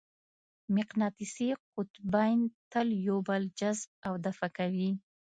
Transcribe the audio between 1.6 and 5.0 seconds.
قطبین تل یو بل جذب او دفع کوي.